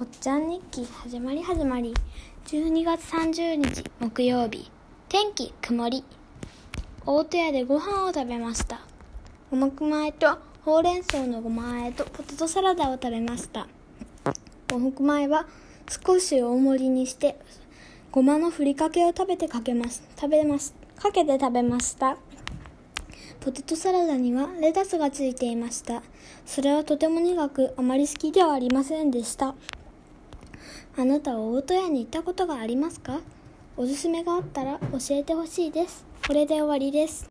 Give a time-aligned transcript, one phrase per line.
[0.00, 1.92] おっちゃん日記始まり始まり。
[2.46, 4.70] 12月30日木曜日
[5.08, 6.04] 天気曇り。
[7.04, 8.80] 大戸屋でご飯を食べました。
[9.50, 13.66] 五目前とほうれん草のごま和えとポテトサラダを食べました。
[14.70, 15.48] 五目前は
[16.06, 17.36] 少し大盛りにして
[18.12, 20.04] ごまのふりかけを食べてかけます。
[20.14, 20.76] 食べます。
[20.94, 22.18] かけて食べました。
[23.40, 26.04] ポテトサラダにはレタスがついていました。
[26.46, 29.56] それはとても苦くあまり好きではありませんでした。
[31.00, 33.20] あなたは大戸屋に行ったことがありますか？
[33.76, 36.04] おすすめがあったら教えてほしいです。
[36.26, 37.24] これで終わりです。